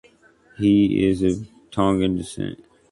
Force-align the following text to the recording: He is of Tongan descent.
He 0.57 1.05
is 1.07 1.21
of 1.21 1.47
Tongan 1.69 2.15
descent. 2.15 2.65